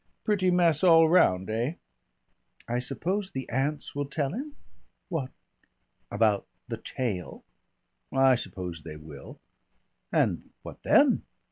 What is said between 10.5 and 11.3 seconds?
what then?"